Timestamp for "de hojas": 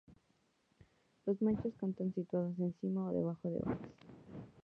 3.51-3.77